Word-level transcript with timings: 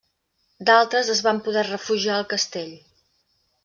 D'altres 0.69 1.13
es 1.17 1.23
van 1.29 1.43
poder 1.51 1.67
refugiar 1.69 2.19
al 2.19 2.29
castell. 2.35 2.77